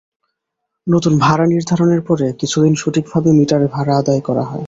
[0.87, 4.59] নতুন ভাড়া নির্ধারণের পরে কিছুদিন সঠিকভাবে মিটারে ভাড়া আদায় করা হয়।